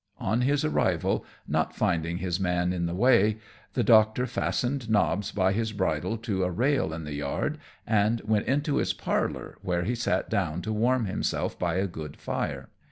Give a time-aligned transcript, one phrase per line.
[0.17, 3.37] On his arrival, not finding his man in the way,
[3.73, 8.47] the Doctor fastened Nobbs by his bridle to a rail in the yard, and went
[8.47, 12.69] into his parlour, where he sat down to warm himself by a good fire.